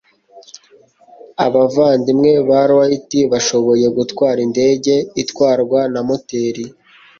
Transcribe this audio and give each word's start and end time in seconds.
abavandimwe 1.45 2.31
ba 2.49 2.61
wright 2.69 3.11
bashoboye 3.31 3.85
gutwara 3.97 4.39
indege 4.47 4.93
itwarwa 5.21 5.79
na 5.93 6.01
moteri 6.07 6.65